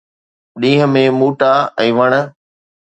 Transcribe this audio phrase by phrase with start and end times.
[0.61, 1.53] ڏينهن ۾ ٻوٽا
[1.87, 2.11] ۽ وڻ